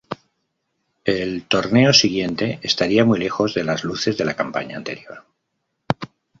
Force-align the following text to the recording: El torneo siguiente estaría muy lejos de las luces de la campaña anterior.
El 1.05 1.43
torneo 1.47 1.93
siguiente 1.93 2.59
estaría 2.63 3.05
muy 3.05 3.19
lejos 3.19 3.53
de 3.53 3.63
las 3.63 3.83
luces 3.83 4.17
de 4.17 4.25
la 4.25 4.33
campaña 4.35 4.77
anterior. 4.77 5.27